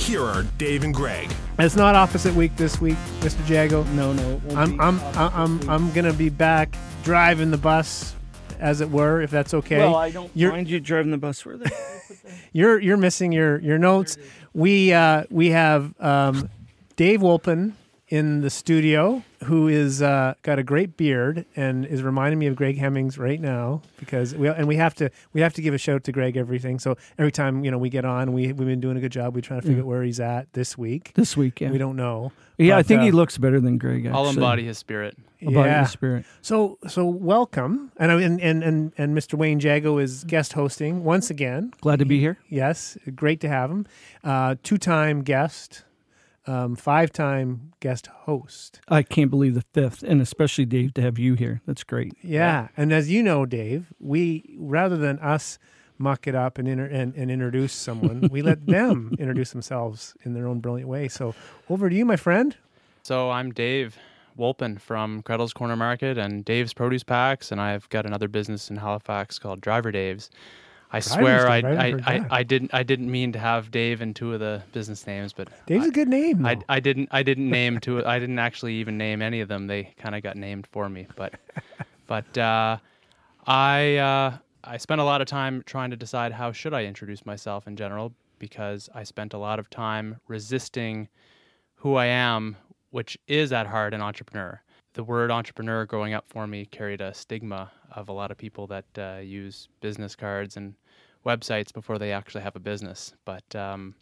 [0.00, 1.30] here are Dave and Greg.
[1.58, 3.42] It's not opposite week this week, Mr.
[3.44, 3.86] Jagoe.
[3.92, 4.40] No, no.
[4.56, 5.68] I'm I'm I'm week.
[5.68, 8.14] I'm gonna be back driving the bus,
[8.58, 9.78] as it were, if that's okay.
[9.78, 11.44] Well, I don't You're- mind you driving the bus.
[11.44, 11.70] Where the
[12.52, 14.16] You're you're missing your your notes.
[14.54, 16.48] We uh, we have um,
[16.96, 17.72] Dave Wolpin
[18.10, 22.56] in the studio, who is uh, got a great beard and is reminding me of
[22.56, 25.78] Greg Hemmings right now because we and we have to we have to give a
[25.78, 26.80] shout to Greg everything.
[26.80, 29.34] So every time you know we get on, we we've been doing a good job.
[29.34, 31.12] We trying to figure out where he's at this week.
[31.14, 31.60] this week?
[31.60, 32.32] Yeah, We don't know.
[32.58, 32.76] yeah.
[32.76, 34.06] I think uh, he looks better than Greg.
[34.06, 34.18] Actually.
[34.18, 35.16] I'll embody his spirit.
[35.38, 35.82] Embody yeah.
[35.84, 36.26] the spirit.
[36.42, 39.34] So so welcome, and I- and and and, and Mr.
[39.34, 41.72] Wayne Jagoe is guest hosting once again.
[41.80, 42.38] Glad to be here.
[42.48, 43.86] Yes, great to have him.
[44.24, 45.84] Uh, two-time guest,
[46.50, 48.80] um, five-time guest host.
[48.88, 51.60] I can't believe the fifth, and especially Dave to have you here.
[51.66, 52.12] That's great.
[52.22, 55.58] Yeah, and as you know, Dave, we rather than us
[55.96, 60.34] muck it up and inter- and, and introduce someone, we let them introduce themselves in
[60.34, 61.06] their own brilliant way.
[61.06, 61.34] So
[61.68, 62.56] over to you, my friend.
[63.02, 63.96] So I'm Dave
[64.36, 68.76] Wolpin from Kredl's Corner Market and Dave's Produce Packs, and I've got another business in
[68.76, 70.30] Halifax called Driver Dave's.
[70.92, 74.34] I swear I, I I, I, didn't I didn't mean to have Dave and two
[74.34, 76.44] of the business names, but Dave's a good name.
[76.44, 76.58] I.
[76.68, 79.66] I didn't I didn't name two I didn't actually even name any of them.
[79.66, 81.34] They kind of got named for me, but
[82.06, 82.78] but uh,
[83.46, 87.24] I uh, I spent a lot of time trying to decide how should I introduce
[87.24, 91.08] myself in general because I spent a lot of time resisting
[91.76, 92.56] who I am,
[92.90, 94.60] which is at heart an entrepreneur.
[94.94, 98.66] The word entrepreneur growing up for me carried a stigma of a lot of people
[98.68, 100.74] that uh, use business cards and
[101.24, 103.14] websites before they actually have a business.
[103.24, 103.94] But um,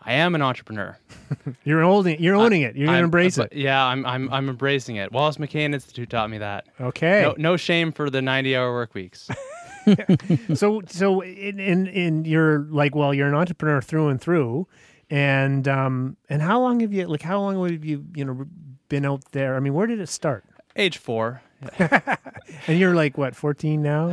[0.00, 0.98] I am an entrepreneur.
[1.64, 2.74] you're owning you're owning it.
[2.74, 3.52] You're gonna I'm- embrace it.
[3.52, 5.12] Yeah, I'm I'm I'm embracing it.
[5.12, 6.66] Wallace McCain Institute taught me that.
[6.80, 7.22] Okay.
[7.22, 9.28] No, no shame for the 90-hour work weeks.
[10.54, 14.66] so so in, in in you're like well you're an entrepreneur through and through
[15.10, 18.46] and um and how long have you like how long have you you know
[18.92, 20.44] been out there i mean where did it start
[20.74, 21.42] Age four,
[22.66, 24.08] and you're like what 14 now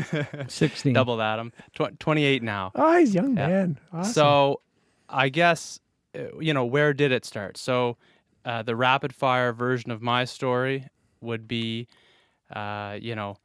[0.48, 0.94] Sixteen.
[0.94, 1.38] double that.
[1.38, 2.72] I'm tw- 28 now.
[2.74, 3.46] oh he's young Yeah.
[3.48, 4.12] man awesome.
[4.12, 4.60] So,
[5.08, 5.80] I guess
[6.16, 7.58] uh, you know where did it start?
[7.58, 7.98] So,
[8.46, 10.86] uh, the rapid fire version of my story
[11.20, 11.88] would be,
[12.50, 13.36] uh, you know,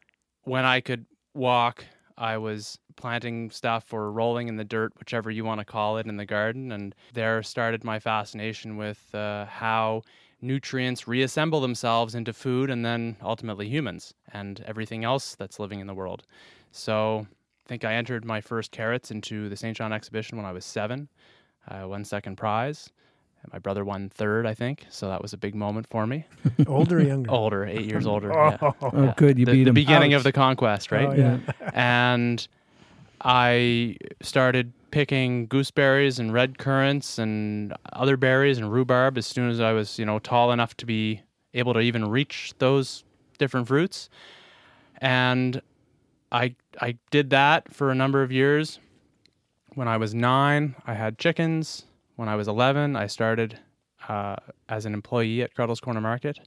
[0.43, 1.83] when I could walk,
[2.17, 6.05] I was planting stuff or rolling in the dirt, whichever you want to call it,
[6.07, 10.03] in the garden, and there started my fascination with uh, how
[10.43, 15.87] nutrients reassemble themselves into food and then ultimately humans and everything else that's living in
[15.87, 16.23] the world.
[16.71, 17.25] So
[17.65, 19.75] I think I entered my first carrots into the St.
[19.77, 21.07] John exhibition when I was seven.
[21.67, 22.89] I won second prize.
[23.51, 24.85] My brother won third, I think.
[24.89, 26.25] So that was a big moment for me.
[26.67, 28.31] older or younger Older, eight years older.
[28.37, 28.49] Oh.
[28.61, 28.71] yeah.
[28.81, 29.13] Oh, Yeah.
[29.17, 29.37] good.
[29.39, 29.73] You the, beat the him.
[29.75, 30.19] beginning Ouch.
[30.19, 31.07] of the conquest, right?
[31.09, 31.39] Oh, yeah.
[31.73, 32.45] and
[33.21, 39.59] I started picking gooseberries and red currants and other berries and rhubarb as soon as
[39.59, 41.23] I was, you know, tall enough to be
[41.55, 43.03] able to even reach those
[43.39, 44.07] different fruits.
[44.99, 45.63] And
[46.31, 48.77] I I did that for a number of years.
[49.73, 51.85] When I was nine, I had chickens.
[52.15, 53.57] When I was eleven, I started
[54.07, 54.35] uh,
[54.69, 56.39] as an employee at Kredl's Corner Market.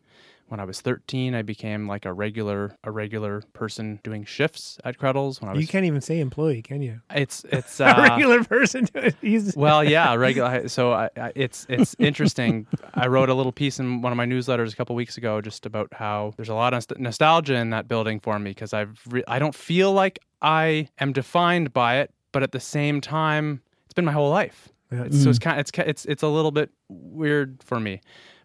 [0.49, 4.99] When I was thirteen, I became like a regular a regular person doing shifts at
[4.99, 5.41] Kredl's.
[5.41, 8.45] When I was you can't even say employee can you it's it's a uh, regular
[8.45, 8.89] person
[9.21, 10.69] he's well, yeah, regular.
[10.69, 12.67] So I, I, it's it's interesting.
[12.95, 15.67] I wrote a little piece in one of my newsletters a couple weeks ago just
[15.67, 19.25] about how there's a lot of nostalgia in that building for me because I've re-
[19.27, 23.95] I don't feel like I am defined by it, but at the same time, it's
[23.95, 24.69] been my whole life.
[24.93, 25.05] Yeah.
[25.05, 28.01] It's, So it's kind it's it's it's a little bit weird for me,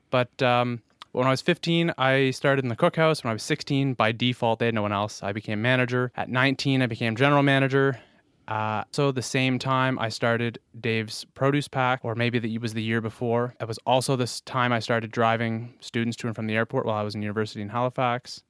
[0.09, 0.81] but um,
[1.11, 3.23] when I was 15, I started in the cookhouse.
[3.23, 5.21] When I was 16, by default, they had no one else.
[5.23, 6.11] I became manager.
[6.15, 7.99] At 19, I became general manager.
[8.47, 12.73] Uh, so the same time I started Dave's produce pack, or maybe that it was
[12.73, 13.55] the year before.
[13.59, 16.97] It was also this time I started driving students to and from the airport while
[16.97, 18.43] I was in university in Halifax.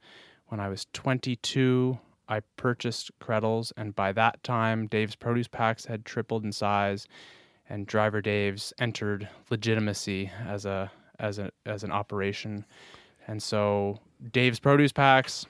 [0.47, 6.05] When I was 22, I purchased Kredl's, and by that time, Dave's produce packs had
[6.05, 7.07] tripled in size,
[7.69, 10.91] and Driver Dave's entered legitimacy as a
[11.21, 12.65] as a as an operation.
[13.27, 13.99] And so
[14.31, 15.45] Dave's produce packs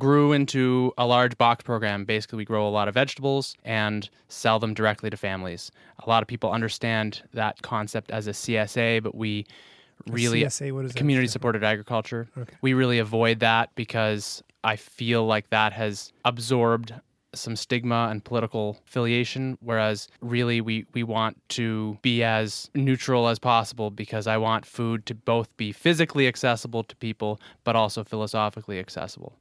[0.00, 2.04] grew into a large box program.
[2.04, 5.70] Basically, we grow a lot of vegetables and sell them directly to families.
[6.04, 9.46] A lot of people understand that concept as a CSA, but we
[10.06, 10.98] really CSA, what is that?
[10.98, 12.28] community supported agriculture.
[12.36, 12.54] Okay.
[12.62, 16.94] We really avoid that because I feel like that has absorbed
[17.34, 23.38] some stigma and political affiliation whereas really we we want to be as neutral as
[23.38, 28.78] possible because I want food to both be physically accessible to people but also philosophically
[28.78, 29.38] accessible.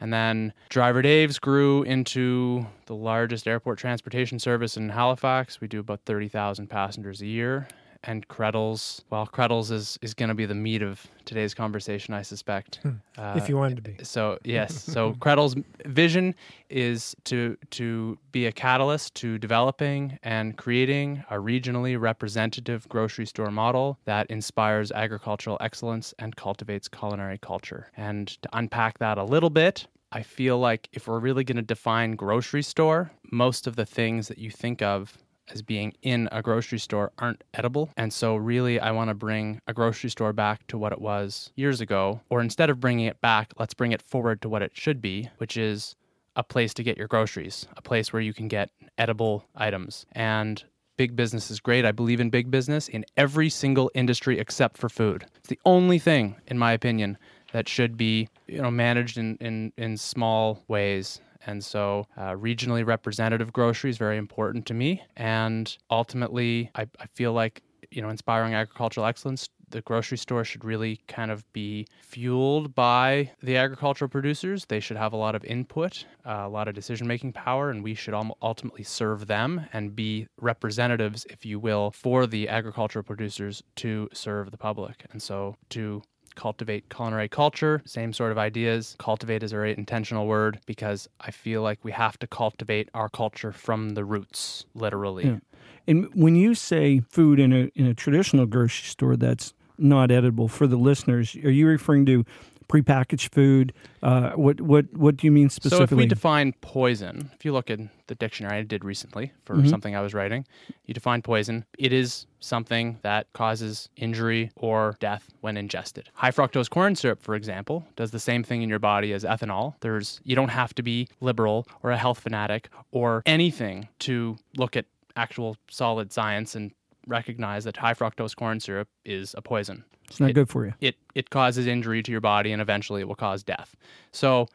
[0.00, 5.60] And then Driver Dave's grew into the largest airport transportation service in Halifax.
[5.60, 7.68] We do about 30,000 passengers a year
[8.04, 9.02] and Kredl's.
[9.10, 12.80] Well, Kredl's is, is going to be the meat of today's conversation, I suspect.
[13.18, 13.96] Uh, if you wanted to be.
[14.02, 15.54] so yes, so Kredl's
[15.84, 16.34] vision
[16.70, 23.50] is to to be a catalyst to developing and creating a regionally representative grocery store
[23.50, 27.90] model that inspires agricultural excellence and cultivates culinary culture.
[27.96, 31.62] And to unpack that a little bit, I feel like if we're really going to
[31.62, 35.16] define grocery store, most of the things that you think of
[35.50, 37.90] as being in a grocery store aren't edible.
[37.96, 41.50] And so, really, I want to bring a grocery store back to what it was
[41.56, 42.20] years ago.
[42.30, 45.30] Or instead of bringing it back, let's bring it forward to what it should be,
[45.38, 45.96] which is
[46.36, 50.06] a place to get your groceries, a place where you can get edible items.
[50.12, 50.62] And
[50.96, 51.84] big business is great.
[51.84, 55.26] I believe in big business in every single industry except for food.
[55.36, 57.18] It's the only thing, in my opinion,
[57.52, 62.86] that should be you know managed in, in, in small ways and so, uh, regionally
[62.86, 65.02] representative grocery is very important to me.
[65.16, 70.64] And ultimately, I, I feel like, you know, inspiring agricultural excellence, the grocery store should
[70.64, 74.66] really kind of be fueled by the agricultural producers.
[74.66, 77.82] They should have a lot of input, uh, a lot of decision making power, and
[77.82, 83.62] we should ultimately serve them and be representatives, if you will, for the agricultural producers
[83.76, 85.06] to serve the public.
[85.10, 86.02] And so, to
[86.34, 88.96] cultivate culinary culture, same sort of ideas.
[88.98, 93.08] Cultivate is a very intentional word because I feel like we have to cultivate our
[93.08, 95.26] culture from the roots, literally.
[95.26, 95.38] Yeah.
[95.86, 100.48] And when you say food in a in a traditional grocery store that's not edible
[100.48, 102.24] for the listeners, are you referring to
[102.72, 103.72] prepackaged food?
[104.02, 105.86] Uh, what what what do you mean specifically?
[105.86, 109.56] So if we define poison, if you look in the dictionary I did recently for
[109.56, 109.68] Mhm.
[109.68, 110.44] something I was writing,
[110.86, 111.64] you define poison.
[111.78, 116.08] It is something that causes injury or death when ingested.
[116.14, 119.74] High fructose corn syrup, for example, does the same thing in your body as ethanol.
[119.80, 124.76] There's you don't have to be liberal or a health fanatic or anything to look
[124.76, 126.72] at actual solid science and
[127.06, 130.74] recognize that high fructose corn syrup is a poison it's not it- good for you.
[130.80, 133.76] it it causes injury to your body and eventually it will cause death.
[134.12, 134.48] So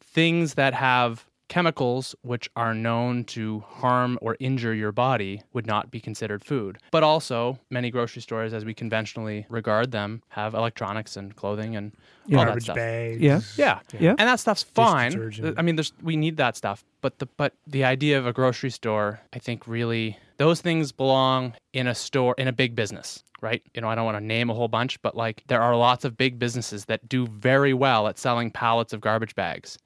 [0.00, 5.90] things that have chemicals which are known to harm or injure your body would not
[5.90, 6.78] be considered food.
[6.90, 11.92] But also, many grocery stores as we conventionally regard them have electronics and clothing and
[12.30, 12.76] all that Garbage stuff.
[12.76, 13.20] bags.
[13.20, 13.40] Yeah.
[13.56, 13.80] Yeah.
[13.98, 14.10] Yeah.
[14.18, 15.32] And that stuff's fine.
[15.56, 18.70] I mean, there's we need that stuff, but the but the idea of a grocery
[18.70, 23.62] store, I think, really those things belong in a store in a big business, right?
[23.74, 26.04] You know, I don't want to name a whole bunch, but like there are lots
[26.04, 29.78] of big businesses that do very well at selling pallets of garbage bags.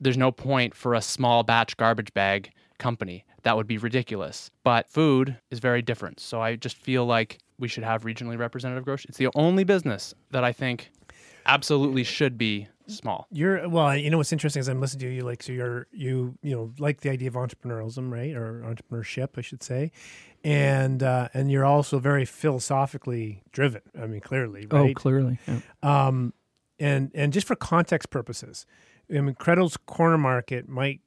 [0.00, 3.24] There's no point for a small batch garbage bag company.
[3.42, 4.50] That would be ridiculous.
[4.64, 6.20] But food is very different.
[6.20, 9.06] So I just feel like we should have regionally representative grocery.
[9.08, 10.90] It's the only business that I think
[11.46, 13.26] absolutely should be small.
[13.30, 13.96] You're well.
[13.96, 15.22] You know what's interesting is I'm listening to you.
[15.22, 19.40] Like, so you're you you know like the idea of entrepreneurialism, right, or entrepreneurship, I
[19.40, 19.90] should say,
[20.44, 23.82] and uh, and you're also very philosophically driven.
[24.00, 25.38] I mean, clearly, Oh, clearly.
[25.46, 25.60] Yeah.
[25.82, 26.34] Um,
[26.78, 28.66] and and just for context purposes,
[29.10, 31.00] I mean, Kredl's corner market might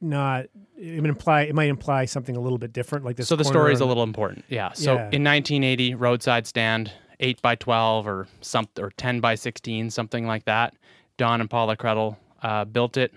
[0.00, 0.46] not
[0.78, 3.28] it would imply it might imply something a little bit different, like this.
[3.28, 4.44] So the story is a little important.
[4.48, 4.72] Yeah.
[4.72, 5.10] So Yeah.
[5.12, 10.44] in 1980, roadside stand, eight by 12 or some or 10 by 16, something like
[10.46, 10.74] that.
[11.18, 13.12] Don and Paula Kredl uh, built it.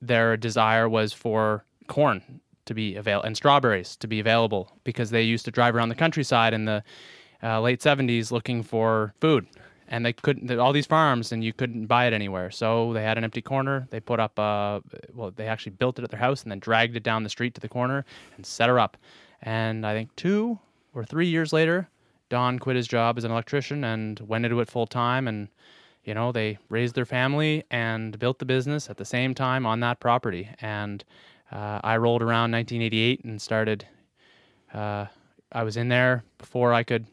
[0.00, 5.22] Their desire was for corn to be available and strawberries to be available because they
[5.22, 6.84] used to drive around the countryside in the
[7.42, 9.46] uh, late 70s looking for food.
[9.90, 12.50] And they couldn't, all these farms, and you couldn't buy it anywhere.
[12.50, 13.88] So they had an empty corner.
[13.90, 14.82] They put up, a
[15.14, 17.54] well, they actually built it at their house and then dragged it down the street
[17.54, 18.04] to the corner
[18.36, 18.98] and set her up.
[19.42, 20.58] And I think two
[20.94, 21.88] or three years later,
[22.28, 25.26] Don quit his job as an electrician and went into it full time.
[25.26, 25.48] And,
[26.04, 29.80] you know, they raised their family and built the business at the same time on
[29.80, 30.48] that property.
[30.60, 31.04] And
[31.50, 33.86] uh, I rolled around 1988 and started,
[34.74, 35.06] uh,
[35.52, 37.06] I was in there before I could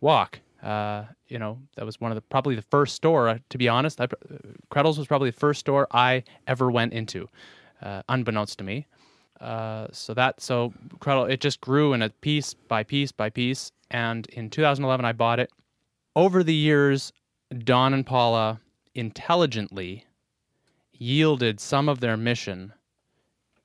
[0.00, 0.40] walk.
[0.62, 3.28] Uh, you know, that was one of the probably the first store.
[3.28, 4.06] Uh, to be honest, I,
[4.70, 7.28] Kredl's was probably the first store I ever went into,
[7.82, 8.86] uh, unbeknownst to me.
[9.40, 13.72] Uh, so that so Kredl it just grew in a piece by piece by piece,
[13.90, 15.50] and in 2011 I bought it.
[16.14, 17.12] Over the years,
[17.64, 18.60] Don and Paula
[18.94, 20.06] intelligently
[20.92, 22.72] yielded some of their mission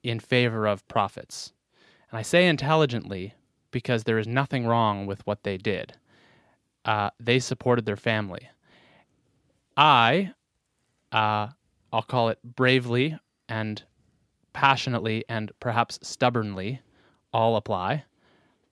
[0.02, 1.54] in favor of profits.
[2.10, 3.36] And I say intelligently
[3.70, 5.94] because there is nothing wrong with what they did.
[6.88, 8.50] Uh, they supported their family.
[9.76, 10.32] I,
[11.12, 11.50] uh,
[11.94, 13.84] I'll call it bravely and
[14.54, 16.82] passionately and perhaps stubbornly,
[17.34, 18.06] all apply.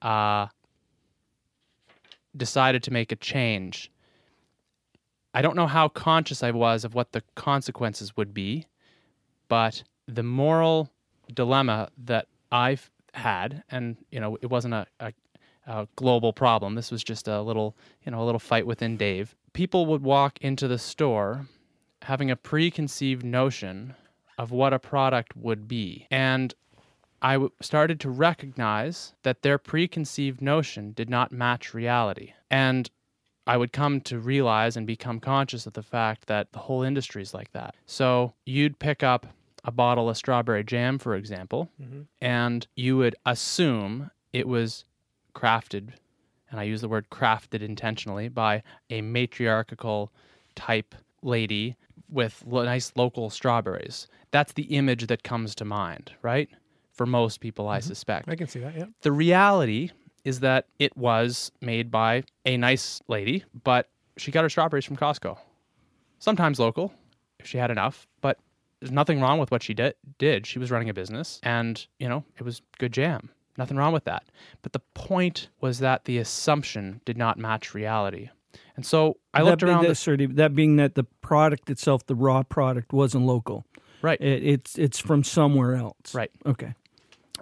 [0.02, 0.46] Uh,
[2.36, 3.90] decided to make a change.
[5.32, 8.66] I don't know how conscious I was of what the consequences would be,
[9.48, 10.90] but the moral
[11.32, 15.12] dilemma that I've had, and you know, it wasn't a, a,
[15.66, 16.74] a global problem.
[16.74, 19.34] This was just a little, you know, a little fight within Dave.
[19.52, 21.46] People would walk into the store
[22.02, 23.94] having a preconceived notion
[24.38, 26.54] of what a product would be, and
[27.22, 32.90] I w- started to recognize that their preconceived notion did not match reality, and
[33.46, 37.22] I would come to realize and become conscious of the fact that the whole industry
[37.22, 37.74] is like that.
[37.86, 39.26] So you'd pick up
[39.64, 42.02] a bottle of strawberry jam, for example, mm-hmm.
[42.20, 44.84] and you would assume it was
[45.36, 45.90] crafted,
[46.50, 50.10] and I use the word crafted intentionally, by a matriarchal
[50.54, 51.76] type lady
[52.08, 54.08] with lo- nice local strawberries.
[54.30, 56.48] That's the image that comes to mind, right?
[56.92, 57.88] For most people, I mm-hmm.
[57.88, 58.28] suspect.
[58.28, 58.74] I can see that.
[58.74, 58.86] Yeah.
[59.02, 59.90] The reality
[60.24, 64.96] is that it was made by a nice lady, but she got her strawberries from
[64.96, 65.38] Costco.
[66.18, 66.92] Sometimes local,
[67.38, 68.38] if she had enough, but
[68.80, 69.94] there's nothing wrong with what she did.
[70.18, 73.30] Did she was running a business, and you know it was good jam.
[73.58, 74.24] Nothing wrong with that.
[74.62, 78.28] But the point was that the assumption did not match reality,
[78.76, 79.82] and so I looked that, around.
[79.82, 83.64] That, the- sorry, that being that the product itself, the raw product, wasn't local.
[84.02, 86.14] right, It, it's it's from somewhere else.
[86.14, 86.74] right, Okay.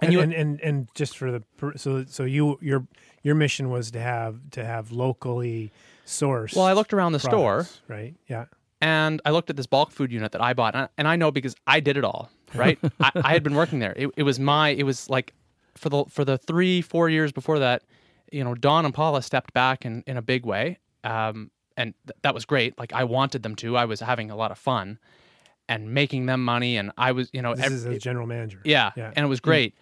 [0.01, 1.41] And, you- and, and and just for the
[1.77, 2.85] so so you your
[3.23, 5.71] your mission was to have to have locally
[6.05, 6.55] sourced.
[6.55, 8.13] Well, I looked around the store right?
[8.27, 8.45] Yeah.
[8.81, 11.15] and I looked at this bulk food unit that I bought, and I, and I
[11.15, 12.77] know because I did it all, right?
[12.99, 13.93] I, I had been working there.
[13.95, 15.33] It, it was my, it was like
[15.77, 17.83] for the for the three four years before that,
[18.31, 22.17] you know, Don and Paula stepped back in in a big way, um, and th-
[22.21, 22.77] that was great.
[22.79, 23.75] Like I wanted them to.
[23.77, 24.99] I was having a lot of fun,
[25.69, 28.59] and making them money, and I was, you know, This ev- is as general manager.
[28.63, 29.11] yeah, Yeah.
[29.15, 29.75] and it was great.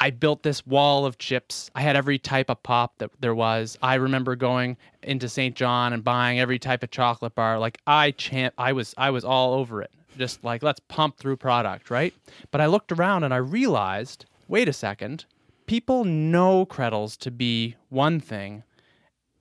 [0.00, 1.72] I built this wall of chips.
[1.74, 3.76] I had every type of pop that there was.
[3.82, 5.56] I remember going into St.
[5.56, 7.58] John and buying every type of chocolate bar.
[7.58, 9.90] Like I champ I was I was all over it.
[10.16, 12.14] Just like let's pump through product, right?
[12.52, 15.24] But I looked around and I realized, wait a second,
[15.66, 18.64] people know Kredl's to be one thing,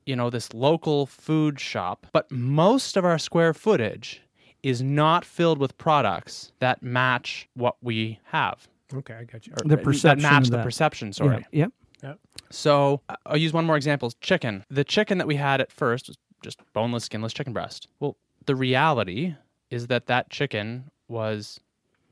[0.06, 4.22] you know, this local food shop, but most of our square footage
[4.64, 9.54] is not filled with products that match what we have Okay, I got you.
[9.54, 11.12] or The that perception match of the perception.
[11.14, 11.46] Sorry.
[11.52, 11.68] Yeah.
[12.04, 12.20] Yep.
[12.50, 14.64] So uh, I'll use one more example: chicken.
[14.70, 17.88] The chicken that we had at first was just boneless, skinless chicken breast.
[18.00, 19.36] Well, the reality
[19.70, 21.60] is that that chicken was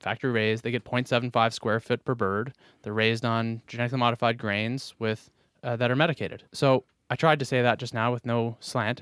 [0.06, 0.64] factory raised.
[0.64, 2.54] They get 0.75 square foot per bird.
[2.84, 5.30] They're raised on genetically modified grains with
[5.64, 6.44] uh, that are medicated.
[6.54, 9.02] So I tried to say that just now with no slant.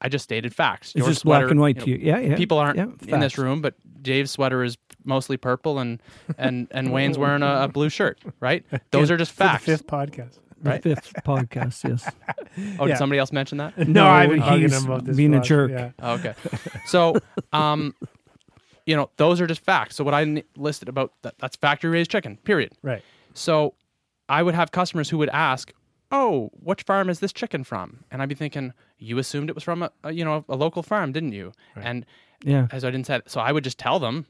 [0.00, 0.88] I just stated facts.
[0.90, 1.98] It's Your just black and white you know, to you.
[1.98, 2.18] Yeah.
[2.18, 2.36] Yeah.
[2.36, 6.00] people aren't yeah, in this room, but Dave's sweater is mostly purple, and
[6.38, 8.18] and and Wayne's wearing a, a blue shirt.
[8.38, 8.64] Right?
[8.90, 9.64] Those are just For the facts.
[9.64, 10.38] fifth podcast.
[10.62, 11.88] The fifth podcast.
[11.88, 12.08] Yes.
[12.78, 12.92] Oh, Yeah.
[12.92, 13.76] did somebody else mention that?
[13.76, 15.16] No, I've been he's him about this.
[15.16, 15.70] being for a jerk.
[15.72, 15.90] Yeah.
[15.98, 16.34] Oh, okay.
[16.86, 17.16] So,
[17.52, 17.96] um,
[18.86, 19.96] you know, those are just facts.
[19.96, 22.36] So what I listed about that, that's factory raised chicken.
[22.44, 22.72] Period.
[22.82, 23.02] Right.
[23.34, 23.74] So
[24.28, 25.72] I would have customers who would ask,
[26.10, 29.64] "Oh, which farm is this chicken from?" And I'd be thinking, "You assumed it was
[29.64, 31.86] from a, a you know a local farm, didn't you?" Right.
[31.86, 32.06] And
[32.44, 32.66] Yeah.
[32.72, 34.26] as I didn't say, so I would just tell them,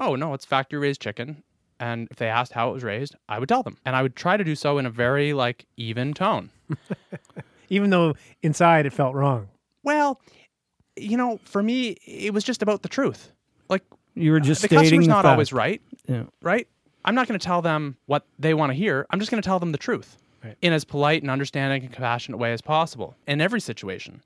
[0.00, 1.42] "Oh no, it's factory raised chicken."
[1.80, 4.16] And if they asked how it was raised, I would tell them, and I would
[4.16, 6.50] try to do so in a very like even tone.
[7.70, 9.48] Even though inside it felt wrong.
[9.82, 10.20] Well,
[10.96, 13.30] you know, for me, it was just about the truth.
[13.68, 13.84] Like
[14.18, 15.32] You were uh, just the customer's the not fact.
[15.32, 16.24] always right, Yeah.
[16.42, 16.66] right?
[17.04, 19.06] I'm not going to tell them what they want to hear.
[19.10, 20.56] I'm just going to tell them the truth Right.
[20.62, 24.22] in as polite and understanding and compassionate way as possible in every situation.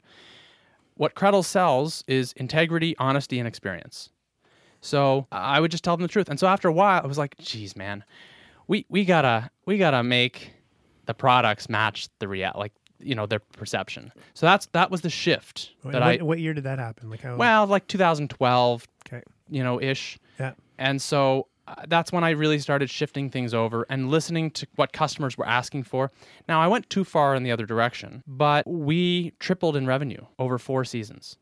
[0.97, 4.11] What Kredl sells is integrity, honesty, and experience.
[4.81, 6.29] So I would just tell them the truth.
[6.29, 8.05] And so after a while, I was like, "Geez, man,
[8.67, 10.53] we we gotta we gotta make
[11.07, 15.09] the products match the real like you know their perception." So that's that was the
[15.11, 17.09] shift What, that I what year did that happen?
[17.11, 17.37] Like how?
[17.37, 18.92] well like 2012 okay.
[19.53, 20.53] You know ish Yeah.
[20.79, 24.93] and so uh, that's when I really started shifting things over and listening to what
[24.93, 26.11] customers were asking for.
[26.49, 30.59] Now, I went too far in the other direction, but we tripled in revenue over
[30.59, 31.39] four seasons.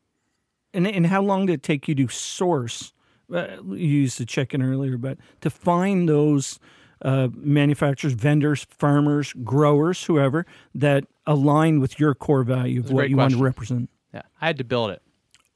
[0.75, 2.93] And and how long did it take you to source?
[3.33, 6.59] Uh, you used the chicken earlier, but to find those
[7.02, 13.11] uh, manufacturers, vendors, farmers, growers, whoever that align with your core value of what great
[13.11, 13.88] you want to represent.
[14.12, 15.00] Yeah, I had to build it.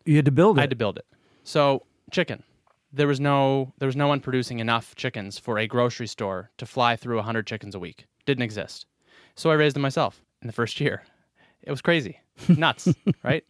[0.07, 0.61] You had to build it.
[0.61, 1.07] I had to build it.
[1.43, 1.83] So,
[2.15, 2.43] chicken.
[2.93, 6.65] There was no there was no one producing enough chickens for a grocery store to
[6.67, 8.07] fly through 100 chickens a week.
[8.25, 8.87] Didn't exist.
[9.35, 11.03] So I raised them myself in the first year.
[11.63, 12.21] It was crazy.
[12.49, 12.89] nuts,
[13.23, 13.45] right?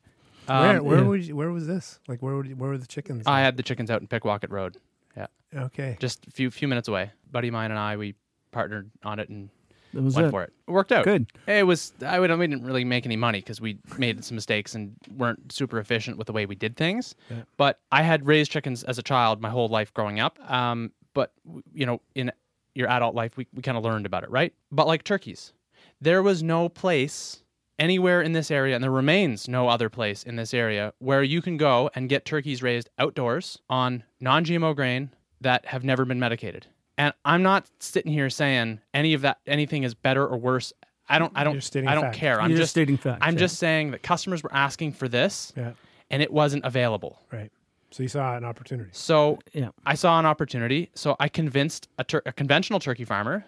[0.46, 1.04] where Um, where yeah.
[1.04, 2.00] would you, where was this?
[2.08, 3.24] Like where would you, where were the chickens?
[3.26, 4.78] I had the chickens out in Pickwacket Road.
[5.16, 5.96] Yeah, okay.
[6.00, 7.12] just a few few minutes away.
[7.30, 8.14] Buddy of mine and I we
[8.50, 9.50] partnered on it and
[9.94, 10.30] That was went it.
[10.30, 10.52] for it.
[10.66, 11.04] It worked out.
[11.04, 11.26] Good.
[11.46, 11.92] It was.
[12.04, 12.30] I would.
[12.36, 16.18] We didn't really make any money because we made some mistakes and weren't super efficient
[16.18, 17.14] with the way we did things.
[17.30, 17.42] Yeah.
[17.56, 20.38] But I had raised chickens as a child my whole life growing up.
[20.50, 21.32] Um, but
[21.72, 22.32] you know, in
[22.74, 24.52] your adult life, we, we kind of learned about it, right?
[24.72, 25.52] But like turkeys,
[26.00, 27.42] there was no place
[27.78, 31.40] anywhere in this area, and there remains no other place in this area where you
[31.40, 35.10] can go and get turkeys raised outdoors on non-GMO grain
[35.40, 36.66] that have never been medicated.
[36.96, 40.72] And I'm not sitting here saying any of that anything is better or worse.
[41.08, 41.32] I don't.
[41.34, 41.60] I You're don't.
[41.62, 42.18] stating I don't facts.
[42.18, 42.40] care.
[42.40, 43.38] I'm You're just stating facts, I'm yeah.
[43.40, 45.72] just saying that customers were asking for this, Yeah.
[46.10, 47.20] and it wasn't available.
[47.32, 47.50] Right.
[47.90, 48.90] So you saw an opportunity.
[48.92, 49.68] So Yeah.
[49.84, 50.90] I saw an opportunity.
[50.94, 53.44] So I convinced a, tur- a conventional turkey farmer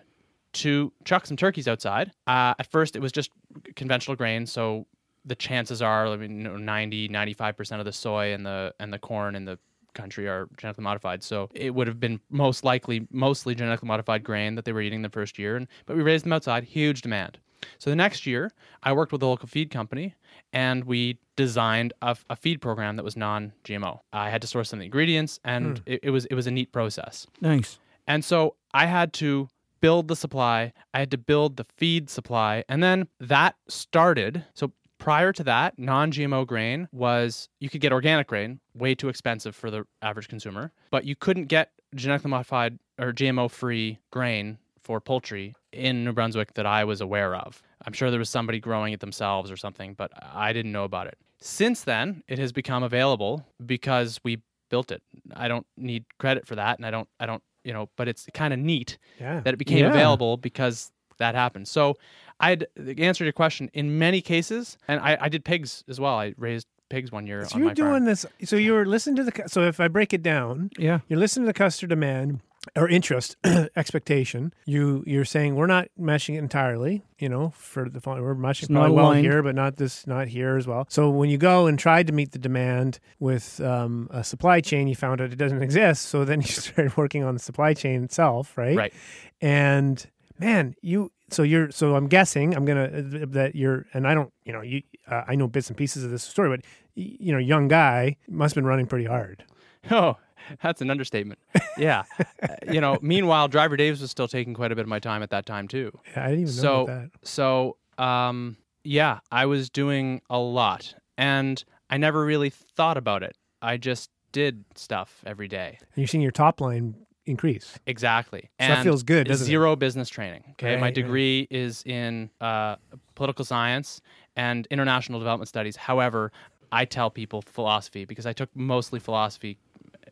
[0.55, 2.13] to chuck some turkeys outside.
[2.27, 3.31] Uh, at first, it was just
[3.75, 4.47] conventional grain.
[4.47, 4.87] So
[5.25, 8.93] the chances are, I mean, you know, 90, 95% of the soy and the and
[8.93, 9.59] the corn and the
[9.97, 11.23] country are genetically modified.
[11.23, 15.03] So it would have been most likely mostly genetically modified grain that they were eating
[15.03, 15.57] the first year.
[15.57, 17.39] And but we raised them outside, huge demand.
[17.79, 20.15] So the next year, I worked with a local feed company
[20.53, 24.01] and we designed a, a feed program that was non-GMO.
[24.13, 25.83] I had to source some of the ingredients, and hmm.
[25.87, 27.27] it, it was it was a neat process.
[27.41, 27.79] Nice.
[28.07, 29.49] And so I had to
[29.81, 34.45] build the supply, I had to build the feed supply, and then that started.
[34.55, 39.09] So prior to that, non GMO grain was you could get organic grain, way too
[39.09, 44.59] expensive for the average consumer, but you couldn't get genetically modified or GMO free grain
[44.83, 47.63] for poultry in New Brunswick that I was aware of.
[47.85, 51.07] I'm sure there was somebody growing it themselves or something, but I didn't know about
[51.09, 51.19] it.
[51.41, 54.39] Since then, it has become available because we
[54.71, 55.03] built it.
[55.35, 58.27] I don't need credit for that and I don't I don't, you know, but it's
[58.33, 59.41] kind of neat Yeah.
[59.41, 59.91] that it became Yeah.
[59.91, 61.67] available because that happened.
[61.69, 61.97] So
[62.41, 66.17] I'd the answer your question in many cases, and I, I did pigs as well.
[66.19, 68.05] I raised pigs one year So on you're doing farm.
[68.05, 68.27] this.
[68.45, 69.43] So you were listening to the.
[69.49, 71.01] So if I break it down, Yeah.
[71.09, 72.41] you're listening to the customer demand
[72.77, 73.37] or interest
[73.77, 74.53] expectation.
[74.67, 77.03] You you're saying we're not meshing it entirely.
[77.19, 79.25] You know, for the following, we're meshing probably well aligned.
[79.25, 80.87] here, but not this, not here as well.
[80.91, 84.87] So when you go and tried to meet the demand with um, a supply chain,
[84.89, 86.03] you found out it doesn't exist.
[86.07, 88.77] So then you started working on the supply chain itself, right?
[88.77, 88.93] Right.
[89.41, 90.05] And
[90.39, 94.33] man, you so you're so I'm guessing I'm gonna uh, that you're and I don't
[94.45, 97.39] you know you uh, I know bits and pieces of this story, but you know
[97.39, 99.45] young guy must have been running pretty hard.
[99.91, 100.17] Oh,
[100.63, 101.39] that's an understatement.
[101.79, 102.05] Yeah.
[102.43, 105.23] Uh, you know, meanwhile, Driver Daves was still taking quite a bit of my time
[105.23, 105.91] at that time too.
[106.15, 107.27] Yeah, I didn't even know so about that.
[107.27, 113.37] so um yeah, I was doing a lot and I never really thought about it.
[113.63, 115.79] I just did stuff every day.
[115.81, 116.95] And you're seeing your top line
[117.27, 117.79] increase.
[117.87, 118.51] Exactly.
[118.61, 119.49] So that feels good, doesn't it?
[119.49, 120.45] zero business training.
[120.53, 120.73] Okay.
[120.73, 120.95] Right, My right.
[120.95, 122.77] degree is in uh,
[123.15, 124.01] political science
[124.37, 125.77] and international development studies.
[125.77, 126.33] However,
[126.73, 129.59] I tell people philosophy because I took mostly philosophy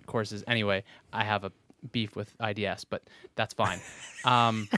[0.07, 0.85] courses anyway.
[1.13, 1.53] I have a
[1.93, 3.03] beef with IDS, but
[3.35, 3.81] that's fine.
[4.25, 4.69] Um,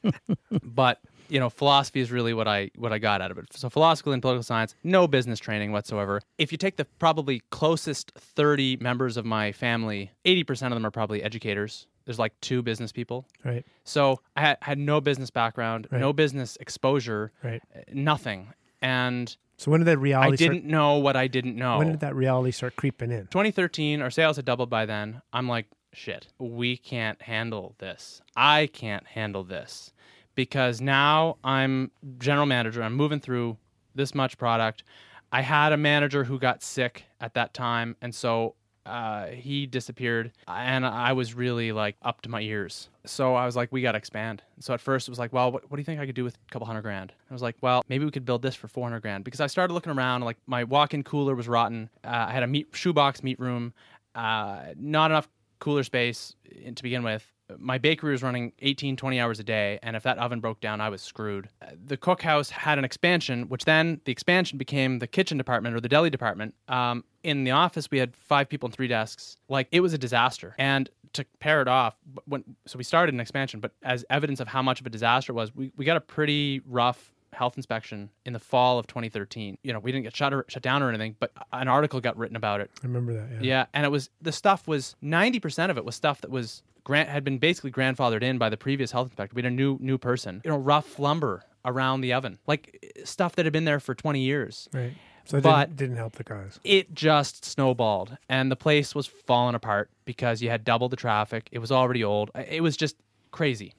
[0.62, 3.46] but you know, philosophy is really what I what I got out of it.
[3.54, 6.20] So philosophy and political science, no business training whatsoever.
[6.38, 10.90] If you take the probably closest 30 members of my family, 80% of them are
[10.90, 11.86] probably educators.
[12.04, 13.26] There's like two business people.
[13.42, 16.00] Right, So I had, had no business background, Right.
[16.02, 17.62] no business exposure, right.
[17.74, 18.48] uh, nothing.
[18.82, 20.34] And So when did that reality?
[20.34, 21.78] I didn't know what I didn't know.
[21.78, 23.28] When did that reality start creeping in?
[23.28, 25.22] 2013, our sales had doubled by then.
[25.32, 25.64] I'm like,
[25.96, 28.22] shit, we can't handle this.
[28.36, 29.92] I can't handle this
[30.34, 32.82] because now I'm general manager.
[32.82, 33.56] I'm moving through
[33.94, 34.84] this much product.
[35.32, 38.54] I had a manager who got sick at that time, and so
[38.86, 42.88] uh, he disappeared, and I was really like up to my ears.
[43.06, 44.42] So I was like, we got to expand.
[44.60, 46.24] So at first it was like, well, what, what do you think I could do
[46.24, 47.12] with a couple hundred grand?
[47.30, 49.72] I was like, well, maybe we could build this for 400 grand because I started
[49.72, 50.22] looking around.
[50.22, 51.88] Like my walk-in cooler was rotten.
[52.04, 53.72] Uh, I had a meat shoebox meat room,
[54.14, 55.28] uh, not enough
[55.64, 57.26] cooler space in- to begin with.
[57.58, 60.80] My bakery was running 18, 20 hours a day, and if that oven broke down,
[60.80, 61.48] I was screwed.
[61.62, 65.80] Uh, The cookhouse had an expansion, which then the expansion became the kitchen department or
[65.80, 66.54] the deli department.
[66.68, 69.36] Um, in the office, we had five people and three desks.
[69.48, 70.54] Like it was a disaster.
[70.58, 71.96] And to pair it off,
[72.26, 75.32] when so we started an expansion, but as evidence of how much of a disaster
[75.32, 79.58] it was, we, we got a pretty rough health inspection in the fall of 2013.
[79.62, 82.16] You know, we didn't get shut or, shut down or anything, but an article got
[82.16, 83.28] written about it I remember that.
[83.32, 83.38] Yeah.
[83.42, 86.62] yeah, and it was the stuff was ninety percent of it was stuff that was
[86.84, 89.34] grant had been basically grandfathered in by the previous health inspector.
[89.34, 93.00] We had a new new person, you know, rough lumber around the oven, like eh,
[93.04, 94.68] stuff that had been there for twenty years.
[94.72, 94.92] Right.
[95.26, 96.60] So it But- didn't, didn't help the cause.
[96.64, 101.48] It just snowballed, and the place was falling apart because you had double the traffic.
[101.50, 102.30] It was already old.
[102.34, 102.96] It was just
[103.30, 103.72] crazy.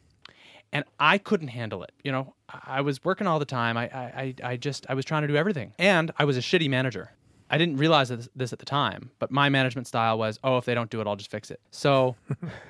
[0.75, 1.91] And I couldn't handle it.
[2.03, 3.77] You know, I was working all the time.
[3.77, 5.73] I, I, I- just, I was trying to do everything.
[5.79, 7.11] And I was a shitty manager.
[7.49, 10.65] I didn't realize this, this at the time, but my management style was, oh, if
[10.65, 11.61] they don't do it, I'll just fix it.
[11.71, 12.15] So,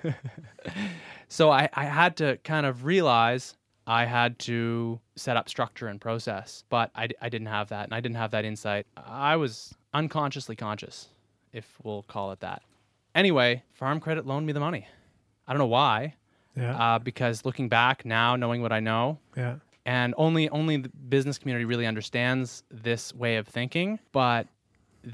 [1.29, 3.55] so I, I had to kind of realize
[3.87, 7.85] I had to set up structure and process, but I, I didn't have that.
[7.85, 8.85] And I didn't have that insight.
[8.97, 11.07] I was unconsciously conscious,
[11.53, 12.61] if we'll call it that.
[13.13, 14.87] Anyway, Farm Credit loaned me the money.
[15.47, 16.15] I don't know why,
[16.55, 16.75] Yeah.
[16.95, 19.55] uh, because looking back now, knowing what I know, yeah.
[19.85, 24.47] and only only the business community really understands this way of thinking but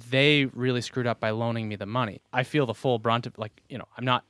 [0.10, 2.22] they really screwed up by loaning me the money.
[2.32, 4.24] I feel the full brunt of like you know i'm not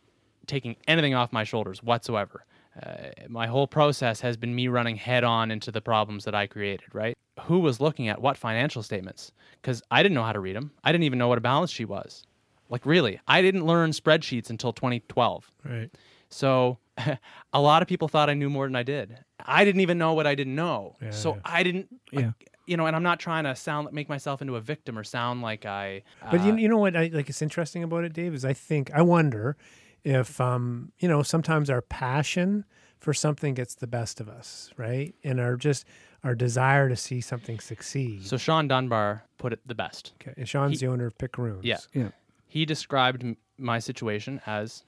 [0.47, 2.45] taking anything off my shoulders whatsoever.
[2.81, 6.47] Uh, my whole process has been me running head on into the problems that i
[6.47, 7.17] created right?
[7.41, 9.31] Who was looking at what financial statements?
[9.61, 11.69] Because i didn't know how to read them i didn't even know what a balance
[11.71, 12.23] sheet was.
[12.69, 15.89] Like really i didn't learn spreadsheets until 2012 Right.
[16.29, 16.77] so
[17.53, 19.17] a lot of people thought I knew more than I did.
[19.45, 20.95] I didn't even know what I didn't know.
[21.01, 21.41] Yeah, so yeah.
[21.45, 22.31] I didn't, like, Yeah.
[22.67, 25.41] you know, and I'm not trying to sound make myself into a victim or sound
[25.41, 26.03] like I.
[26.29, 28.53] But you, uh, you know what I like it's interesting about it, Dave, is I
[28.53, 29.57] think I wonder
[30.03, 32.65] if um, you know, sometimes our passion
[32.99, 35.15] for something gets the best of us, right?
[35.23, 35.85] And our just
[36.23, 38.23] our desire to see something succeed.
[38.27, 40.13] so Sean Dunbar put it the best.
[40.21, 40.35] okay.
[40.37, 41.61] And Sean's he- the owner of Picaroons.
[41.63, 41.77] Yeah.
[41.93, 42.09] Yeah.
[42.47, 43.25] He described
[43.57, 44.83] my situation as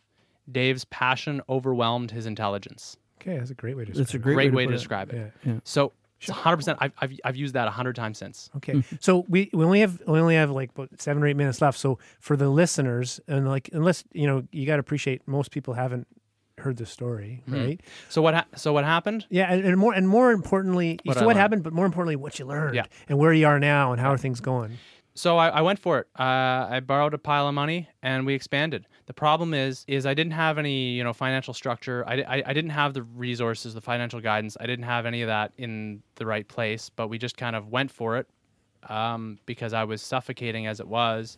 [0.52, 2.98] Dave's passion overwhelmed his intelligence.
[3.22, 4.68] Okay, that's a great way to That's a describe great, Great way way to, to
[4.68, 4.78] put it.
[4.78, 5.32] describe it.
[5.46, 5.54] Yeah.
[5.54, 5.60] Yeah.
[5.64, 6.78] So it's 100%.
[6.80, 8.50] I've, I've, I've used that 100 times since.
[8.58, 8.84] Okay.
[9.00, 11.78] So we we only have we only have like about seven or eight minutes left.
[11.80, 15.74] So for the listeners and like unless you know you got to appreciate most people
[15.74, 16.08] haven't
[16.60, 17.54] heard the story, Hmm.
[17.56, 17.82] right?
[18.10, 19.26] So what, ha- so what happened?
[19.30, 21.40] Yeah, and, and more and more importantly, What so I what learned.
[21.40, 22.86] happened, but more importantly, what you learned Yeah.
[23.10, 24.78] and where you are now and how are things going.
[25.16, 26.08] So I, I went for it.
[26.18, 28.88] Uh, I borrowed a pile of money and we expanded.
[29.06, 32.04] The problem is, is I didn't have any, you know, financial structure.
[32.08, 34.58] I, I, I didn't have the resources, the financial guidance.
[34.60, 36.90] I didn't have any of that in the right place.
[36.90, 38.28] But we just kind of went for it
[38.90, 41.38] um, because I was suffocating as it was.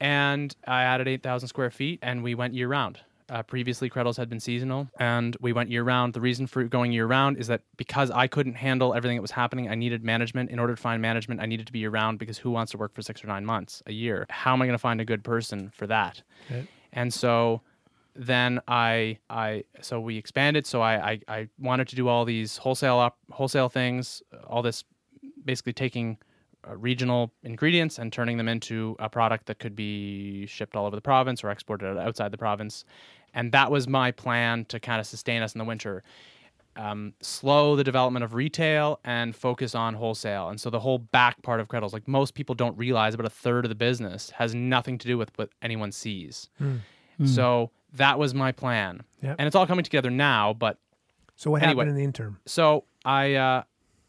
[0.00, 2.98] And I added 8,000 square feet and we went year round.
[3.30, 6.14] Uh, previously, Kredl's had been seasonal and we went year round.
[6.14, 9.30] The reason for going year round is that because I couldn't handle everything that was
[9.30, 10.50] happening, I needed management.
[10.50, 12.78] In order to find management, I needed to be year round because who wants to
[12.78, 14.26] work for six or nine months a year?
[14.30, 16.22] How am I going to find a good person for that?
[16.50, 16.66] Okay.
[16.92, 17.60] And so
[18.16, 20.66] then I I so we expanded.
[20.66, 24.82] So I I, I wanted to do all these wholesale op, wholesale things, all this
[25.44, 26.18] basically taking
[26.68, 30.94] uh, regional ingredients and turning them into a product that could be shipped all over
[30.94, 32.84] the province or exported outside the province.
[33.34, 36.02] And that was my plan to kind of sustain us in the winter.
[36.76, 40.48] Um, slow the development of retail and focus on wholesale.
[40.48, 43.30] And so the whole back part of Kredl's, like most people don't realize, about a
[43.30, 46.48] third of the business has nothing to do with what anyone sees.
[47.24, 49.02] So that was my plan.
[49.22, 49.36] Yep.
[49.38, 50.78] And it's all coming together now, but
[51.36, 51.84] So what Anyway.
[51.84, 52.38] happened in the interim?
[52.46, 53.62] so I, uh,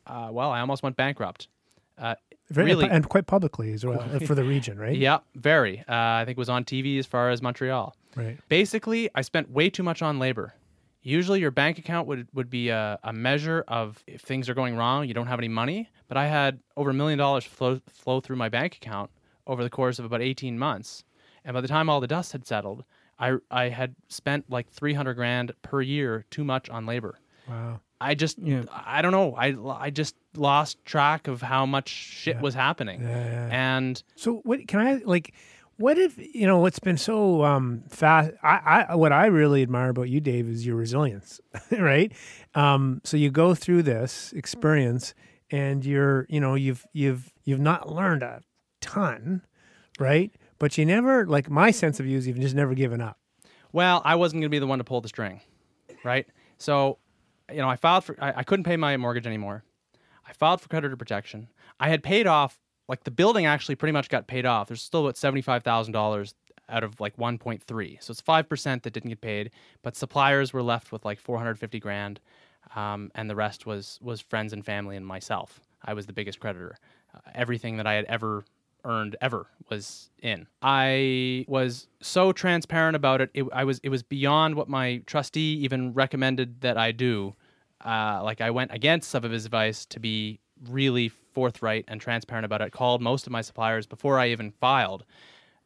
[0.07, 1.47] uh, well, I almost went bankrupt.
[1.97, 2.15] Uh,
[2.49, 4.95] Very, really, and quite publicly as well for the region, right?
[4.95, 5.79] yeah, very.
[5.79, 7.95] Uh, I think it was on TV as far as Montreal.
[8.15, 8.37] Right.
[8.49, 10.53] Basically, I spent way too much on labor.
[11.03, 14.75] Usually, your bank account would, would be a, a measure of if things are going
[14.75, 15.89] wrong, you don't have any money.
[16.07, 19.09] But I had over a million dollars flow, flow through my bank account
[19.47, 21.03] over the course of about 18 months.
[21.43, 22.83] And by the time all the dust had settled,
[23.17, 27.17] I, I had spent like 300 grand per year too much on labor.
[27.49, 27.79] Wow.
[27.99, 28.63] I just, Yeah.
[28.71, 29.33] I don't know.
[29.35, 33.01] I, I just lost track of how much shit was happening.
[33.01, 33.49] Yeah, yeah.
[33.51, 35.33] And So what can I like?
[35.77, 38.31] What if you know what's been so um, fast?
[38.43, 42.11] I, I what I really admire about you, Dave, is your resilience, right?
[42.53, 45.13] Um, so you go through this experience,
[45.49, 48.41] and you're you know you've you've you've not learned a
[48.79, 49.41] ton,
[49.99, 50.31] right?
[50.59, 53.17] But you never like my sense of you is you've just never given up.
[53.71, 55.41] Well, I wasn't going to be the one to pull the string,
[56.03, 56.27] right?
[56.57, 56.97] So,
[57.49, 59.63] you know, I filed for, I, I couldn't pay my mortgage anymore.
[60.27, 61.47] I filed for creditor protection.
[61.79, 64.67] I had paid off, like the building actually pretty much got paid off.
[64.67, 66.33] There's still about $75,000
[66.69, 68.03] out of like 1.3.
[68.03, 72.19] So it's 5% that didn't get paid, but suppliers were left with like 450 grand.
[72.75, 75.59] Um, and the rest was, was friends and family and myself.
[75.83, 76.77] I was the biggest creditor.
[77.13, 78.45] Uh, everything that I had ever
[78.85, 80.47] earned ever was in.
[80.61, 83.29] I was so transparent about it.
[83.33, 87.35] it I was it was beyond what my trustee even recommended that I do.
[87.83, 90.39] Uh, like I went against some of his advice to be
[90.69, 92.71] really forthright and transparent about it.
[92.71, 95.05] Called most of my suppliers before I even filed,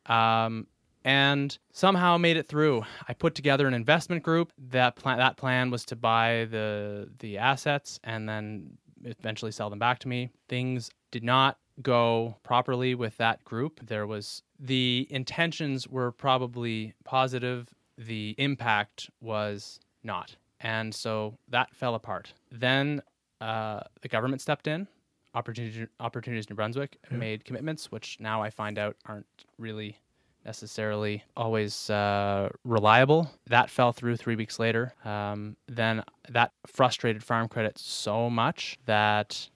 [0.06, 0.68] um,
[1.04, 2.84] and somehow made it through.
[3.08, 4.52] I put together an investment group.
[4.58, 9.80] That plan that plan was to buy the the assets and then eventually sell them
[9.80, 10.30] back to me.
[10.50, 13.80] Things did not go properly with that group.
[13.86, 20.36] There was the intentions were probably positive, the impact was not.
[20.62, 22.34] and so that fell apart.
[22.52, 23.02] Then
[23.42, 24.88] uh, the government stepped in.
[25.36, 30.00] Opportunity, Opportunities New Brunswick made commitments, which now I find out aren't really
[30.46, 33.30] necessarily always uh, reliable.
[33.48, 34.94] That fell through three weeks later.
[35.04, 39.50] Um, then that frustrated Farm Credit so much that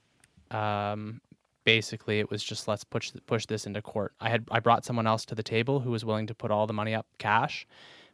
[0.51, 1.21] um,
[1.63, 4.13] basically it was just let's push push this into court.
[4.19, 6.67] I had I brought someone else to the table who was willing to put all
[6.67, 7.67] the money up cash,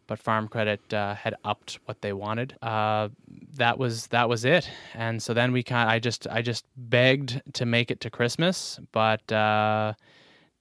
[0.08, 2.56] but Farm Credit uh, had upped what they wanted.
[2.62, 3.10] Uh,
[3.56, 7.42] that was that was it, and so then we kind I just I just begged
[7.54, 9.30] to make it to Christmas, but.
[9.32, 9.94] Uh,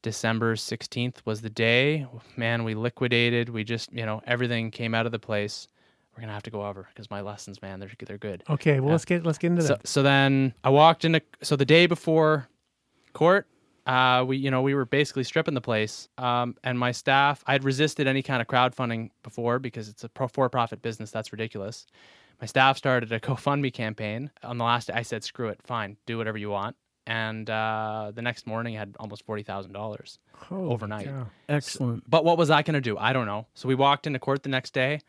[0.03, 2.07] December 16th was the day.
[2.37, 3.49] Man, we liquidated.
[3.49, 5.67] We just, you know, everything came out of the place.
[6.15, 8.45] We're gonna have to go over because my lessons, man, they're they're good.
[8.51, 9.89] Okay, well let's get let's get into So, that.
[9.89, 12.49] so then I walked into so the day before
[13.15, 13.47] court,
[13.87, 17.42] uh, we you know we were basically stripping the place, um, and my staff.
[17.47, 21.11] I had resisted any kind of crowdfunding before because it's a pro- for-profit business.
[21.11, 21.87] That's ridiculous.
[22.40, 24.31] My staff started a GoFundMe campaign.
[24.42, 28.12] On the last day, I said, "Screw it, fine, do whatever you want." And uh,
[28.14, 30.18] the next morning, I had almost forty thousand dollars
[30.51, 31.07] overnight.
[31.07, 31.27] cow.
[31.49, 32.09] Excellent.
[32.09, 32.97] But what was I going to do?
[32.97, 33.47] I don't know.
[33.55, 35.01] So we walked into court the next day,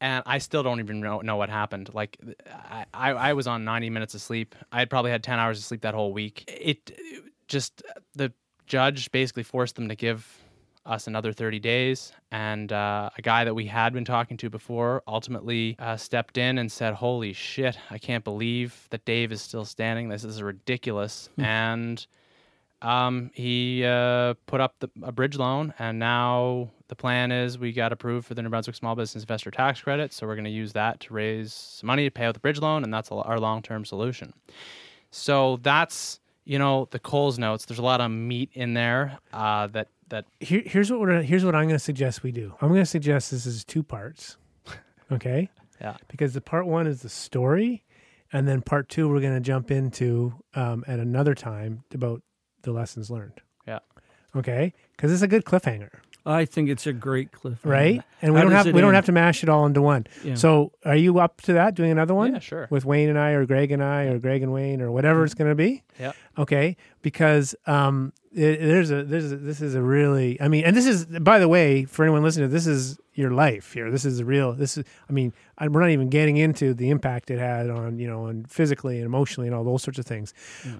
[0.00, 1.90] and I still don't even know, know what happened.
[1.92, 2.18] Like,
[2.48, 4.54] I, I, I was on 90 minutes of sleep.
[4.72, 6.44] I had probably had 10 hours of sleep that whole week.
[6.48, 7.82] It, it just,
[8.14, 8.32] the
[8.66, 10.26] judge basically forced them to give
[10.86, 12.12] us another 30 days.
[12.32, 16.56] And uh, a guy that we had been talking to before ultimately uh, stepped in
[16.58, 20.08] and said, Holy shit, I can't believe that Dave is still standing.
[20.08, 21.28] This is ridiculous.
[21.38, 22.06] and
[22.82, 27.72] um, he uh, put up the, a bridge loan, and now the plan is we
[27.72, 30.12] got approved for the New Brunswick Small Business Investor Tax Credit.
[30.14, 32.58] So we're going to use that to raise some money to pay out the bridge
[32.58, 34.32] loan, and that's our long term solution.
[35.10, 37.64] So that's you know the Coles notes.
[37.64, 41.44] There's a lot of meat in there uh, that that Here, here's what we're here's
[41.44, 42.54] what I'm going to suggest we do.
[42.60, 44.36] I'm going to suggest this is two parts.
[45.12, 45.50] Okay?
[45.80, 47.82] yeah because the part one is the story,
[48.32, 52.22] and then part two we're going to jump into um, at another time about
[52.62, 53.40] the lessons learned.
[53.66, 53.80] yeah.
[54.36, 55.90] Okay, because it's a good cliffhanger,
[56.30, 57.58] I think it's a great cliff.
[57.64, 58.02] right?
[58.22, 60.06] And we How don't have we don't have to mash it all into one.
[60.22, 60.34] Yeah.
[60.34, 61.74] So, are you up to that?
[61.74, 62.34] Doing another one?
[62.34, 62.68] Yeah, sure.
[62.70, 65.34] With Wayne and I, or Greg and I, or Greg and Wayne, or whatever it's
[65.34, 65.82] going to be.
[65.98, 66.12] Yeah.
[66.38, 70.76] Okay, because um, it, there's a there's a, this is a really I mean, and
[70.76, 73.90] this is by the way for anyone listening, this is your life here.
[73.90, 74.52] This is real.
[74.52, 77.98] This is I mean, I, we're not even getting into the impact it had on
[77.98, 80.32] you know on physically and emotionally and all those sorts of things.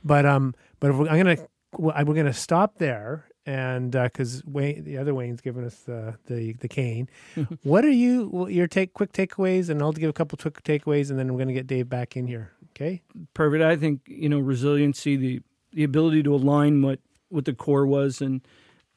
[0.04, 3.26] But um, but if we're, I'm gonna we're gonna stop there.
[3.50, 7.08] And because Wayne, the other Wayne's given us the the, the cane,
[7.64, 9.68] what are you your take quick takeaways?
[9.68, 12.28] And I'll give a couple quick takeaways, and then we're gonna get Dave back in
[12.28, 12.52] here.
[12.76, 13.02] Okay.
[13.34, 13.64] perfect.
[13.64, 18.20] I think you know resiliency, the the ability to align what what the core was,
[18.20, 18.40] and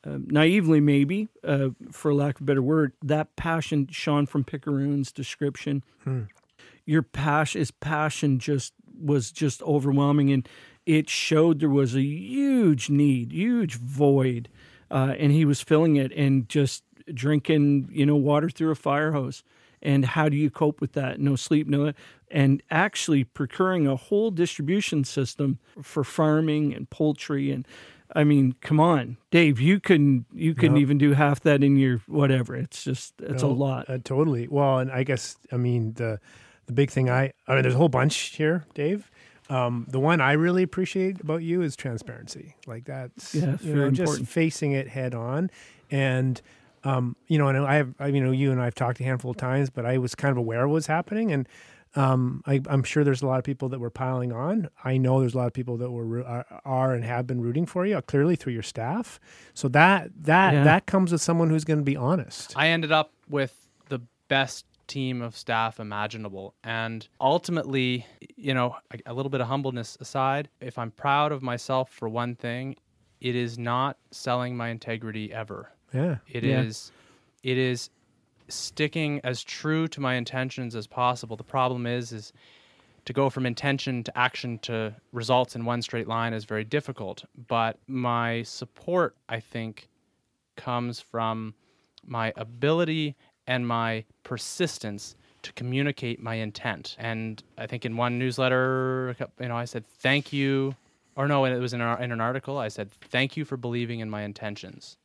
[0.06, 5.12] uh, naively maybe, uh, for lack of a better word, that passion, Sean from Picaroon's
[5.12, 5.84] description,
[6.86, 10.48] your passion, his passion just was just overwhelming, and
[10.86, 14.50] it showed there was a huge need, huge void,
[14.92, 19.12] uh, and he was filling it, and just drinking, you know, water through a fire
[19.12, 19.44] hose.
[19.82, 21.20] And how do you cope with that?
[21.20, 21.92] No sleep, no,
[22.32, 27.68] and actually procuring a whole distribution system for farming and poultry and.
[28.16, 29.60] I mean, come on, Dave.
[29.60, 30.28] You couldn't.
[30.32, 30.82] You couldn't No.
[30.82, 32.56] even do half that in your whatever.
[32.56, 33.16] It's just.
[33.20, 33.90] It's a lot.
[33.90, 34.48] Uh, totally.
[34.48, 36.20] Well, and I guess I mean the
[36.68, 39.10] the big thing I I mean there's a whole bunch here, Dave.
[39.54, 42.56] Um, the one I really appreciate about you is transparency.
[42.66, 44.28] Like that's Yeah, it's you very know, just important.
[44.28, 45.52] facing it head on,
[45.92, 46.42] and
[46.84, 49.04] um, you know, and I have I, you know you and I have talked a
[49.04, 51.48] handful of times, but I was kind of aware of what's happening, and
[51.96, 54.70] um, I, I'm sure there's a lot of people that were piling on.
[54.84, 57.68] I know there's a lot of people that were are, are and have been rooting
[57.68, 59.20] for you, uh, clearly through your staff.
[59.54, 60.64] So that that Yeah.
[60.64, 62.54] that comes with someone who's going to be honest.
[62.58, 66.54] I ended up with the best team of staff imaginable.
[66.64, 71.42] And ultimately, you know, a, a little bit of humbleness aside, if I'm proud of
[71.42, 72.76] myself for one thing,
[73.22, 75.72] it is not selling my integrity ever.
[75.94, 76.18] Yeah.
[76.28, 76.62] It Yeah.
[76.62, 76.92] is,
[77.44, 77.90] it is
[78.50, 81.36] sticking as true to my intentions as possible.
[81.38, 82.34] The problem is is
[83.06, 87.26] to go from intention to action to results in one straight line is very difficult.
[87.48, 89.90] But my support, I think,
[90.56, 91.54] comes from
[92.06, 93.16] my ability
[93.48, 96.96] and my persistence to communicate my intent.
[96.98, 100.76] And I think in one newsletter, you know, I said thank you,
[101.16, 102.58] or no, it was in, our, in an article.
[102.58, 104.98] I said thank you for believing in my intentions,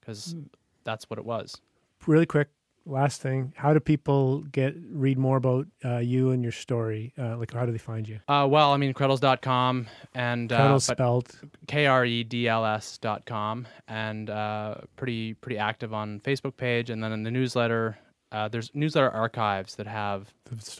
[0.00, 0.42] because hmm.
[0.84, 1.60] that's what it was.
[2.06, 2.48] really quick
[2.88, 7.12] last thing how do people get read more about uh, you and your story?
[7.18, 8.18] Uh, like how do they find you?
[8.28, 11.30] Uh, well, I mean, Kredls.com and uh, spelled.
[11.66, 13.66] K R E D L S dot com.
[13.86, 16.90] And uh, pretty pretty active on Facebook page.
[16.90, 17.98] And then in the newsletter
[18.30, 20.32] uh, there's newsletter archives that have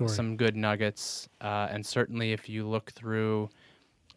[0.07, 3.49] some good nuggets, uh, and certainly if you look through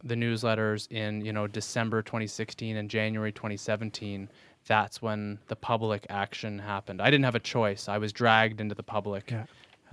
[0.04, 4.30] the newsletters in you know December 2016 and January 2017,
[4.68, 7.02] that's when the public action happened.
[7.02, 7.90] I didn't have a choice.
[7.90, 9.46] I was dragged into the public, Yeah.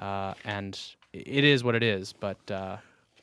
[0.04, 0.78] uh, and
[1.12, 2.12] it is what it is.
[2.12, 2.76] But uh,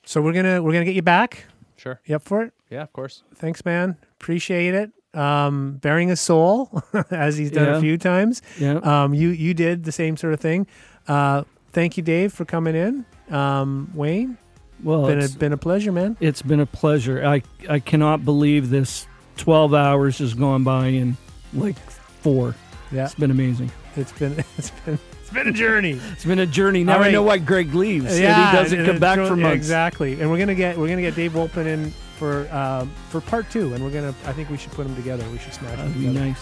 [0.06, 1.46] so we're gonna we're gonna get you back.
[1.78, 2.54] sure, You up for it?
[2.70, 3.24] yeah, of course.
[3.36, 3.98] Thanks, man.
[4.20, 4.92] Appreciate it.
[5.14, 7.78] Um, baring his soul, as he's done Yeah.
[7.78, 8.42] a few times.
[8.60, 8.76] Yeah.
[8.84, 10.68] Um, you you did the same sort of thing.
[11.08, 13.06] Uh, thank you, Dave, for coming in.
[13.34, 14.38] Um, Wayne,
[14.84, 16.18] well, been a, been a pleasure, man.
[16.20, 17.26] it's been a pleasure.
[17.26, 21.16] I I cannot believe this 12 hours has gone by in
[21.56, 22.56] like four.
[22.92, 23.72] Yeah, It's been amazing.
[23.96, 26.00] it's been it's been it's been a journey.
[26.12, 26.84] It's been a journey.
[26.84, 28.06] Now All I know why Greg leaves.
[28.14, 29.56] and yeah, he doesn't and come it back truly- for yeah, months.
[29.56, 30.22] exactly.
[30.22, 33.74] And we're gonna get we're gonna get Dave Wolpin in for um, for part two,
[33.74, 35.28] and we're gonna I think we should put them together.
[35.32, 36.40] We should smash them That'd be nice.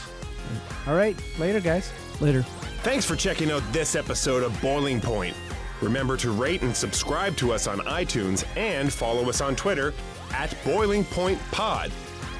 [0.86, 1.92] All right, later, guys.
[2.20, 2.44] Later.
[2.84, 5.36] Thanks for checking out this episode of Boiling Point.
[5.82, 9.94] Remember to rate and subscribe to us on iTunes and follow us on Twitter
[10.32, 11.92] at Boiling Point Pod.